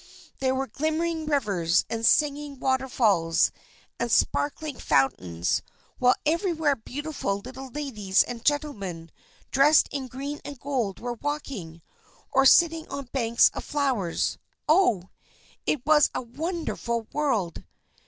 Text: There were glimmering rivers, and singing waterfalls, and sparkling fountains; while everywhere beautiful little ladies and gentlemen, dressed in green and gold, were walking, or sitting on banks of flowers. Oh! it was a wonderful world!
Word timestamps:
There 0.39 0.55
were 0.55 0.65
glimmering 0.65 1.27
rivers, 1.27 1.85
and 1.87 2.03
singing 2.03 2.59
waterfalls, 2.59 3.51
and 3.99 4.11
sparkling 4.11 4.79
fountains; 4.79 5.61
while 5.99 6.15
everywhere 6.25 6.75
beautiful 6.75 7.37
little 7.37 7.67
ladies 7.69 8.23
and 8.23 8.43
gentlemen, 8.43 9.11
dressed 9.51 9.87
in 9.91 10.07
green 10.07 10.41
and 10.43 10.59
gold, 10.59 10.99
were 10.99 11.19
walking, 11.21 11.83
or 12.31 12.47
sitting 12.47 12.87
on 12.87 13.09
banks 13.11 13.51
of 13.53 13.63
flowers. 13.63 14.39
Oh! 14.67 15.09
it 15.67 15.85
was 15.85 16.09
a 16.15 16.21
wonderful 16.23 17.05
world! 17.13 17.63